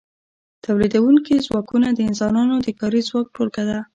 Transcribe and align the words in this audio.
تولیدونکي 0.65 1.35
ځواکونه 1.47 1.87
د 1.93 1.99
انسانانو 2.09 2.55
د 2.65 2.67
کاري 2.79 3.01
ځواک 3.09 3.27
ټولګه 3.35 3.63
ده. 3.69 3.79